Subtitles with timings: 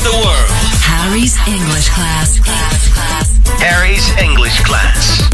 [0.00, 0.50] around the world.
[0.80, 2.40] Harry's English class.
[2.40, 3.60] class, class.
[3.60, 5.30] Harry's English class.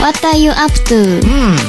[0.00, 1.20] What are you up to?、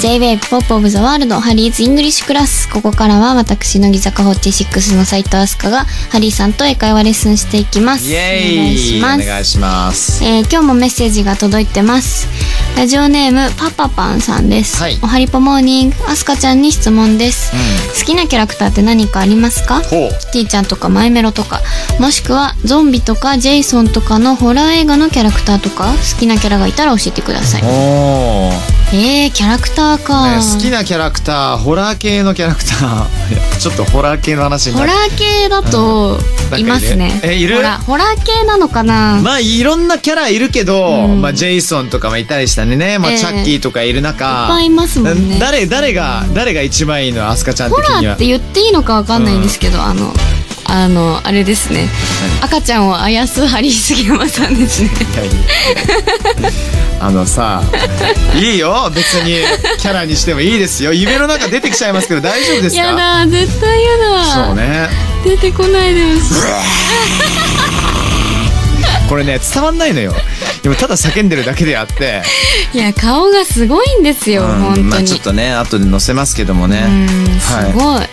[0.02, 12.28] J-Wave Pop of the World Harry's English Class ここからは私乃木坂46の斉藤飛鳥がハリーさんと英会話レッスンしていきますイエーイお願いしますお願いしますえー今日もメッセージが届いてます
[12.76, 15.00] ラジオネームパパパンさんです、はい。
[15.02, 15.96] おはりぽモーニング。
[16.08, 17.52] アスカちゃんに質問です、
[18.00, 19.82] 好きなキャラクターって何かありますか？
[19.82, 21.62] キティちゃんとかマイメロとか。
[22.00, 27.62] もしくはゾンビとかジェイソンとかのホラー映画のキャラクターとか好きなキャラがいたら教えてください
[28.98, 33.06] えー、キャラクターか、ね好きなキャラクターホラー系のキャラクター。
[33.60, 36.18] ちょっとホラー系の話ホラー系だと
[36.52, 36.60] うん。
[36.60, 37.58] いますね、えいる？
[37.58, 41.22] ホラホラー系なのかな、まあいろんなキャラいるけど、うん。
[41.22, 45.40] まあジェイソンとかもいたりしたね、まあええチャッキーとかいる中、いっぱいいますもんね。
[45.42, 47.30] 誰誰が誰が一番いいの？
[47.30, 47.98] アスカちゃん的には。
[47.98, 50.14] ホラーって言っていいのかわかんないんですけど、あの
[50.68, 51.88] あのあれですね。
[52.42, 54.90] 赤ちゃんをあやすハリー杉山さんですね。
[57.00, 57.62] あのさ
[58.36, 58.92] いいよ。
[58.94, 59.38] 別に
[59.80, 60.92] キャラにしてもいいですよ。
[60.94, 62.82] 夢の中出てきちゃいますけど大丈夫ですか？
[62.84, 64.46] やだ絶対やだ。
[64.48, 64.90] そうね。
[65.24, 66.24] 出てこないでほしい。
[69.08, 70.16] これね伝わんないのよ
[70.66, 72.24] でもただ叫んでるだけであって。
[72.74, 76.86] いや顔がすごいんですよ、うん本当に、まあちょっとね後で載せますけどもね。
[76.88, 78.08] うんすごい、うん、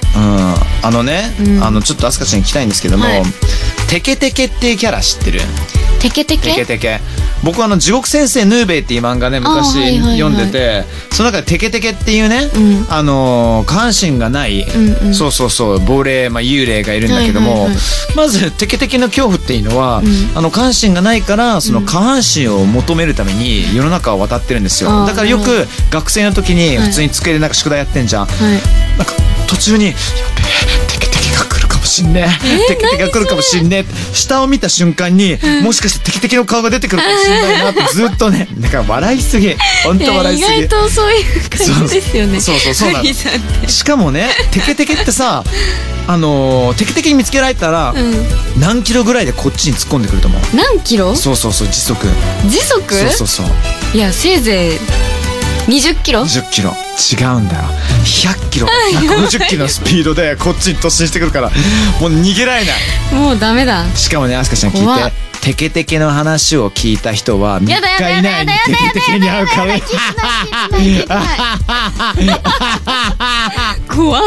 [0.83, 1.64] あのね、うん。
[1.64, 3.22] あのちょっとアスカちゃんに聞きたいんですけども、はい。
[3.89, 5.41] テケテケっていうキャラ知ってる？
[6.03, 6.50] テケテケ？
[6.50, 7.00] テケテケ。
[7.45, 10.19] 僕はあの地獄先生ヌーベイっていう漫画ね昔あはいはいはい。
[10.19, 12.86] 読んでてその中でテケテケっていうね、うん。
[12.92, 15.14] あのー下半身がない、んうん。
[15.14, 17.77] そうそうそう亡霊、まあ、幽霊がいるんだけども、はいはいはい
[18.14, 20.05] まずテケテケの恐怖っていうのは、ん。
[20.36, 28.53] あの下半身がないからその下半身を求めるために世の中を渡ってるんですよ、だからよく学生の時に普通に机でなんか宿題やってんじゃん、はい。
[28.98, 29.14] なんか
[29.47, 30.61] 途中に「やべえ
[31.83, 32.28] もしんね。
[32.44, 33.78] えテケテケが来るかもしんね。
[33.78, 40.59] え」下を見た瞬間に、もしかしてテケテケの顔が出てくるかもしんないなって ずっとねだから笑いすぎ本当笑いすぎ。
[40.59, 42.41] 意外とそういう感じですよね。
[42.41, 43.69] そうそうそうなの。
[43.69, 45.43] しかもねテケテケってさ
[46.06, 47.97] あのーテケテケに見つけられたら、う
[48.59, 50.43] 何キロぐらいでこっちに突っ込んでくると思う？
[50.56, 51.14] 何キロ？
[51.16, 52.06] そうそうそう時速。
[52.49, 52.94] 時速？
[52.94, 53.47] そうそうそう。
[53.97, 54.78] いやせいぜい
[55.67, 56.71] 20キロ？10キロ。
[56.71, 56.75] 違
[57.37, 57.65] うんだよ。
[58.05, 58.69] 100キロ。
[58.95, 61.50] 150キロのスピードでこっちに突進してくるから。
[62.00, 62.75] もう逃げられない。
[63.15, 63.87] もうダメだ。
[63.95, 67.73] しかもねアスカちゃん聞いてテケテケの話を聞いた人は3日
[68.19, 69.73] 以内にテケテケに会うかも
[73.89, 74.23] 怖っ。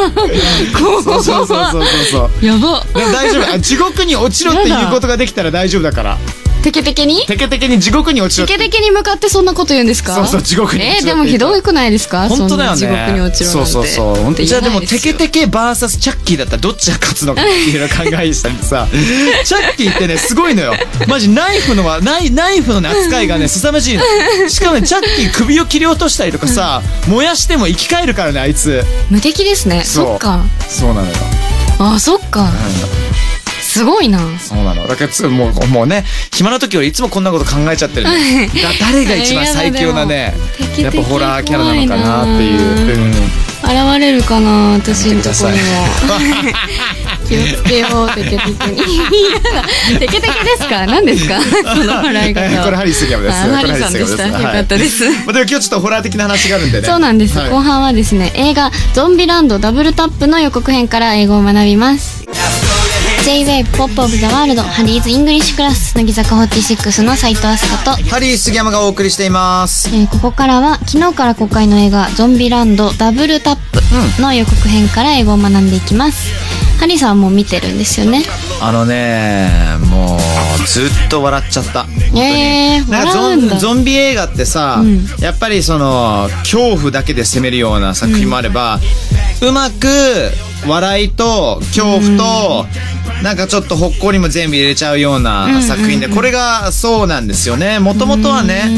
[0.78, 1.03] 怖っ。
[1.03, 2.46] そうそうそうそうそう。
[2.46, 2.84] やば。
[2.94, 3.53] 大丈夫。
[3.53, 6.17] あ地獄に落ちろっていうことができたら大丈夫だから
[6.65, 7.27] テケテケに？
[7.27, 8.53] テケテケに地獄に落ちろって。
[8.57, 10.15] テケテケに向かってそんなこと言うんですか？
[10.15, 12.27] そうそう地獄にえー、でもひどくないですか？
[12.27, 12.77] 本当だよね。
[12.77, 13.71] 地獄に落ちるなんて。
[13.71, 14.15] そうそうそう。
[14.23, 18.87] 本当じゃあでもテケテケケ VS チャッキーだったらどっちが勝つのかっていうのを考えしたりさ。
[19.45, 20.73] チャッキーってねすごいのよ。
[21.07, 24.03] マジナイフのはナイナイフのね扱いがね凄まじいの。
[24.49, 28.83] しかもねチャッキー首を切り落としたりとかさ燃やしても生き返るからねあいつ。
[29.11, 29.83] 無敵ですね。
[29.83, 30.41] そっか。
[30.67, 30.93] そう。
[30.95, 31.13] なのよ。
[31.77, 32.49] あそっか
[33.75, 34.19] すごいな。
[34.39, 34.87] そうなの。
[34.87, 38.17] だからつもうもうね暇な時よりいつもこんなこと考えちゃってるのだ
[38.79, 40.33] 誰が一番最強なね
[40.77, 43.13] いやっぱホラーキャラなのかなっていう、うん
[43.65, 46.53] 現れるかな私のとこにもやめ
[47.27, 50.85] 気をつけようテケテケ テケテケですか？
[50.85, 51.41] 何ですか？
[51.41, 52.61] その笑い方は。
[52.63, 53.35] これハリー杉山です。
[53.35, 54.27] あハリーさんでした。
[54.27, 56.87] よかったです、まあ、でも今日ちょっとホラー的な話があるんでね。
[56.87, 57.49] そうなんです、はい。
[57.49, 62.23] 後半はですね映画「ゾンビランドダブルタップ」の予告編から英語を学びます
[63.25, 68.09] J-WAVE POP OF THE WORLD Harry's English Class 乃木坂46の斉藤飛鳥と。
[68.11, 69.89] ハリー杉山がお送りしています。
[69.89, 73.81] えーここからは昨日から公開の映画「ゾンビランドダブルタップ」
[74.21, 76.31] の予告編から英語を学んでいきます、
[76.79, 78.23] ハリーさんはもう見てるんですよね？
[78.61, 79.49] あのね
[79.89, 80.19] も
[80.63, 81.87] うずっと笑っちゃった。
[82.15, 85.03] えー、なんかゾンゾンビ映画ってさ、うん。
[85.19, 88.79] やっぱりその恐怖だけで攻めるような作品もあれば、
[89.41, 90.31] うまく
[90.67, 92.66] 笑いと恐怖と、
[93.23, 97.79] なんかちょっとほっこりも全部入れちゃうような作品で、これがそうなんですよね。
[97.79, 98.70] もともとはね、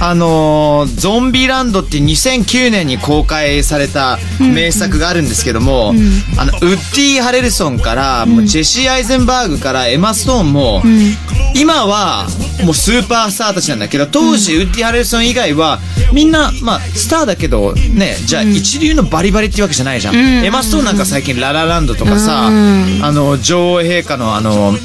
[0.00, 5.94] あのーゾンビランドって2009年に公開された名作があるんですけども、
[6.38, 10.82] あのウッディ・ハレルソンから、もうジェシー・アイゼンバーグからエマ・ストーンも、
[11.54, 12.26] 今は
[12.64, 15.78] もうスーパースターたちなんだけど当時ウッディ・ハレルソン以外は
[16.12, 20.16] みんな、まあ、スターだけど、ね、じゃあ一流のバリバリっていうわけじゃないじゃん。
[20.16, 22.98] エマストーンなんか最近ララランドとかさ、うん。
[23.02, 23.38] あの、
[23.84, 24.78] 陛下のあの、お気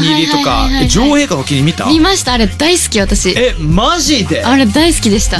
[0.00, 1.86] に入りとか女王陛下のお気に入り見た？
[1.86, 3.30] 見ましたあれ大好き私。
[3.36, 4.44] え、マジで？
[4.44, 5.38] あれ大好きでした。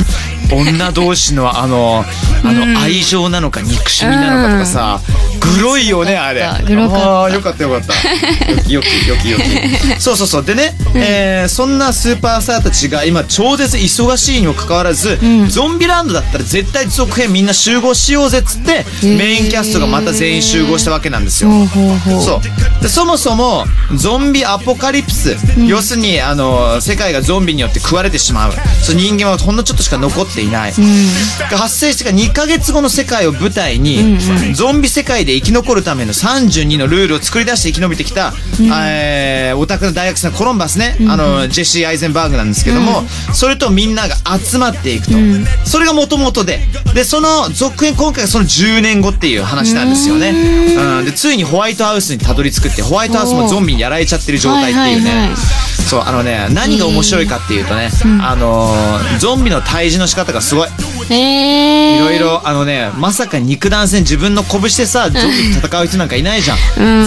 [0.53, 2.05] 女同士のあの、
[2.45, 5.01] あの、愛情なのか憎しみなのかとかさ、
[5.41, 6.49] グロいよね、あれ。
[6.65, 7.23] グロかった。
[7.25, 7.93] あーよかったよかった。
[8.55, 10.01] よきよきよきよき。
[10.01, 10.45] そうそうそう。
[10.45, 19.17] でね、えーそんなスーパースターたちが今超絶忙しいにもかかわらず、ゾンビランドだったら絶対続編みんな集合しようぜっつって、ー。
[19.17, 21.51] メインキャストがまた全員集合したわけなんですよ。
[22.25, 22.41] そ
[22.79, 22.83] う。
[22.83, 23.65] でそもそも
[23.97, 25.37] ゾンビアポカリプス、
[25.67, 28.53] 要するにあの世界がゾンビによって食われてしまう。
[28.83, 30.73] そう人間はほんのちょっとしか残っていない、
[31.51, 34.19] が発生してから2ヶ月後の世界を舞台に、
[34.55, 43.03] ゾンビ世界で生き残るための32のルールを作り出して生き延びてきた、えーオタクの大学生のコロンバスね、あのジェシー・アイゼンバーグなんですけども、
[43.33, 45.13] それとみんなが集まっていくと、
[45.65, 46.61] それがもともとで。
[46.95, 55.37] でその続編今回がその10年後っていう話なんですよね、うん、でついにホワイトハウスにたどり着くってホワイトハウスもゾンビにやられちゃってる状態っていうね、はいはいはい。
[55.37, 57.91] そうあのね何が面白いかっていうとね、
[58.23, 60.69] あのーゾンビの退治の仕方がすごい。
[60.69, 66.59] えー、いろいろあのねまさか肉弾戦自分の拳でさゾンビと戦う人なんかいないじゃん、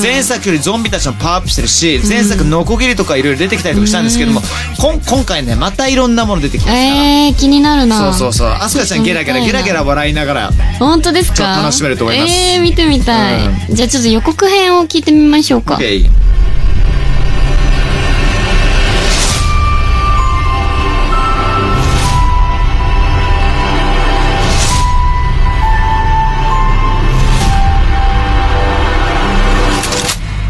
[0.02, 4.42] 前作よりゾンビたちもパワーアップしてるし前作ノコギリとかいろいろ出てきたりとかしたんですけども、
[4.80, 8.14] こん今回ねまたいろんなもの出てきますから、えー、気になるな。
[8.14, 8.48] そうそうそう。
[8.48, 10.52] アスカちゃんゲラゲラゲラゲラ笑いながら。
[10.80, 11.62] 本当ですか？
[11.62, 12.32] 楽しめると思います。
[12.32, 15.76] えー、見てみたい、じゃあちょっと予告編を聞いてみましょうか。
[15.76, 16.10] OK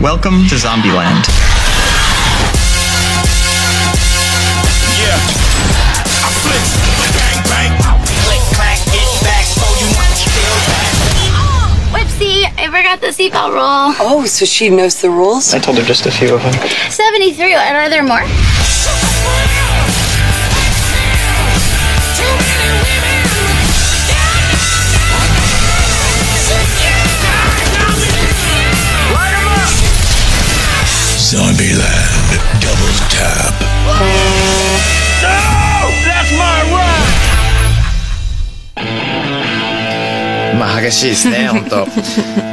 [0.01, 1.27] Welcome to Zombieland.
[4.95, 5.19] Yeah.
[6.23, 6.63] I flip,
[7.19, 7.75] bang, bang.
[8.23, 9.43] Click, clack, get back.
[9.59, 10.87] Oh, you want still back.
[11.91, 13.93] Whoopsie, I forgot the seatbelt rule.
[13.99, 15.53] Oh, so she knows the rules?
[15.53, 16.53] I told her just a few of them.
[16.89, 18.23] 73, are there more?
[31.29, 31.85] Zombieland.
[32.59, 33.53] Double tap.
[35.21, 35.29] No!
[36.03, 36.59] That's my!
[40.57, 41.85] まあ激しいですね、 本当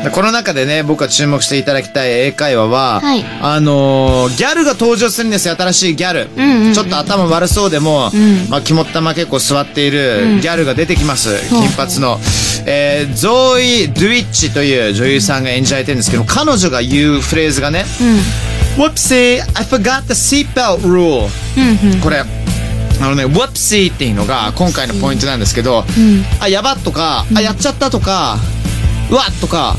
[0.04, 6.28] でこの中でね、僕が注目していただきたい英会話は、はいあのーギャルが登場するんですよ、新しいギャル。
[6.74, 8.12] ちょっと頭悪そうでも、
[8.50, 12.20] まあ肝っ玉結構座っているギャルが出てきます、金髪の。
[12.66, 17.86] えーゾーイ・ドゥイッチという女優さんが演じられてるんですけど、彼女が言うフレーズがね、
[18.76, 21.28] Whoopsie, I forgot the seatbelt rule.
[22.02, 22.24] これ、あ
[23.08, 25.84] のね、Whoopsie っていうのが今回のポイントなんですけど、
[26.40, 28.36] あ、やばっとか、あ、やっちゃったとか、
[29.10, 29.76] うわっとか、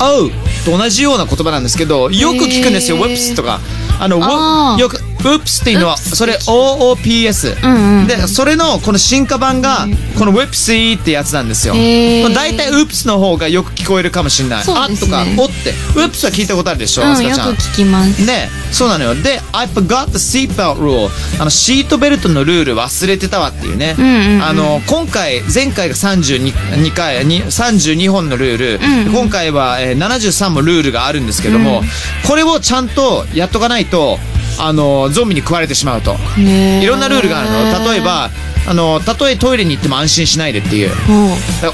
[0.00, 0.30] おう
[0.64, 3.04] と同じような言葉なんですけど、よく聞くんですよ、へー。
[3.04, 3.60] Whoops とか。
[4.00, 8.06] あの、よく、Oops っていうのは、それ OOPS。
[8.06, 9.86] で、それのこの進化版が、
[10.18, 11.74] この Whoopsie ってやつなんですよ。
[11.74, 11.80] ま
[12.28, 14.66] あ大体 Oops の方がよく聞こえるかもしれない。
[14.66, 14.72] ね。
[14.74, 15.72] あとか、おって。
[15.94, 17.40] Oops は聞いたことあるでしょ、うん、よく。
[17.40, 18.24] 聞きます。
[18.24, 19.14] ねそうなのよ。
[19.14, 21.08] で I forgot the seatbelt rule
[21.40, 24.44] あのシートベルトのルール忘れてたわっていうね、んうんうん。
[24.44, 31.82] あの今回前回が32 2回に32本のルール、今回は、えー73もルールがあるんですけども、
[32.26, 34.18] これをちゃんとやっとかないと
[34.58, 36.16] あのゾンビに食われてしまうと。
[36.38, 37.90] いろんなルールがあるの。
[37.92, 38.30] 例えば
[38.66, 40.90] あのたとえトイレに行っても安心しないでっていう。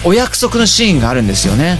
[0.04, 1.78] お約束のシーンがあるんですよね。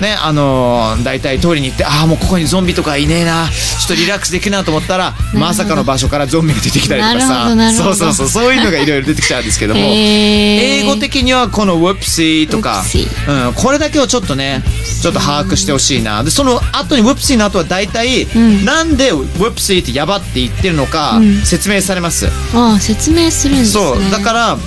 [0.00, 7.72] ね、あのー、大体トイレに行って、ああ、もうここにゾンビとかいねえな、ちょっとリラックスできるなと思ったら、まさかの場所からゾンビが出てきたりとかさ。
[7.76, 8.54] そうそうそう、そう。
[8.54, 12.82] いうのがいろいろ出てきちゃうんですけども、英語的にはこの whoopsie とか
[13.28, 14.62] うん、これだけをちょっとね、
[15.00, 16.22] ちょっと把握してほしいな。
[16.24, 18.26] で、その後に whoopsie の後は大体、
[18.64, 22.26] なんで whoopsie ってやばって言ってるのか、説明されます？
[22.54, 23.84] ああ説明するんですね。
[23.84, 24.58] そう、だから、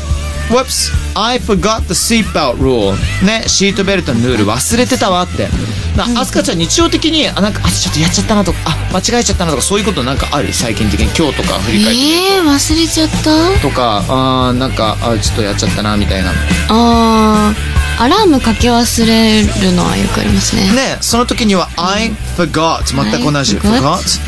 [0.49, 2.93] Whoops, I forgot the seatbelt rule.
[3.25, 5.47] ね、シートベルトのルール忘れてたわって。
[5.95, 10.51] な、あすかちゃん日常的に、あ、なんか、あ、ちょっとやっちゃったなとか、あ、間違えちゃったなとか、そういうことなんかある？
[10.51, 12.01] 最近的に今日とか振り返って。
[12.01, 13.61] えー、忘れちゃった？
[13.61, 16.31] とか、あーなんか、あ、ちょっとやっちゃったな、みたいな。
[16.69, 22.83] あーアラームかけ忘れるのはよくありますねね、その時には、I forgot。
[22.85, 23.55] 全く同じ。
[23.57, 24.19] Forgot.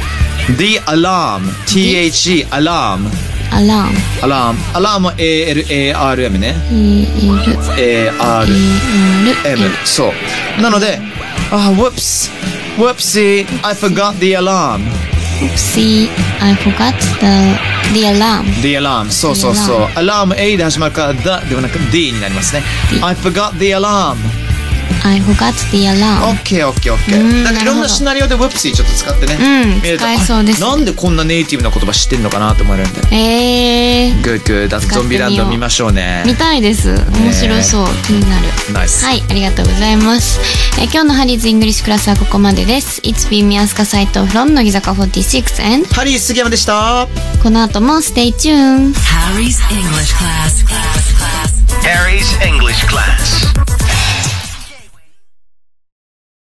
[0.58, 1.42] The alarm.
[1.66, 3.10] T-H-E, alarm.
[3.55, 4.55] アラーム alarm.
[4.75, 6.55] alarm は A-L-A-R-M ね。
[6.71, 9.71] E-L-E-R A-R-M。
[9.85, 10.13] そ
[10.59, 10.63] う。
[10.63, 11.01] なので、
[11.51, 12.31] あ、whoops,
[12.77, 14.83] whoopsie, I forgot the alarm.
[15.41, 16.09] Oopsie,
[16.41, 17.57] I forgot the,
[17.95, 18.45] the alarm.
[18.63, 22.63] The alarm そうそうそう alarm A で始まるから the ではなく D になりますね
[23.03, 24.17] I forgot the alarm
[25.06, 26.36] I forgot the alarm.
[26.42, 36.90] OK OK う OK んだからいろんなシナリオで Whoopsie ちょっと使ってねうん見ると使えそうですなんでこんなネイティブな言葉知ってんのかなと思えるんでえー、Good good だってゾンビランド見ましょうね見たいです。
[36.90, 37.88] 面白そう。
[38.08, 38.48] 気になる。
[38.74, 40.40] ナイスはい、ありがとうございます。
[40.80, 43.02] えー今日のハリーズイングリッシュクラスはここまでです。
[43.02, 47.08] It's been 宮塚斎藤 from 乃木坂46 and ハリー杉山でした
[47.44, 48.94] この後も Stay tuned!
[48.94, 50.66] Harry's English class.
[50.66, 51.56] class, class.
[51.84, 52.26] Harry's